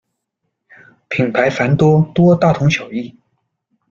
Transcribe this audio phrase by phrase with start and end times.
[1.09, 3.15] 品牌繁多，多大同小异。